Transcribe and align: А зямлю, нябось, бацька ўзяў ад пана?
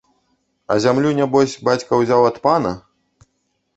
А 0.75 0.77
зямлю, 0.85 1.11
нябось, 1.21 1.55
бацька 1.69 2.01
ўзяў 2.03 2.21
ад 2.31 2.43
пана? 2.49 2.71